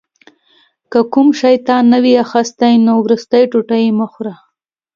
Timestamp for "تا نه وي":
1.67-2.13